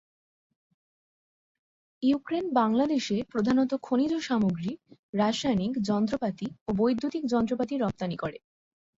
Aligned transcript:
Ukraine 2.03 2.45
বাংলাদেশে 2.53 3.17
প্রধানত 3.31 3.71
খনিজ 3.81 4.13
সামগ্রী, 4.19 4.71
রাসায়নিক, 5.13 5.73
যন্ত্রপাতি 5.81 6.47
ও 6.67 6.73
বৈদ্যুতিক 6.73 7.23
যন্ত্রপাতি 7.25 7.73
রপ্তানি 7.77 8.17
করে। 8.17 8.37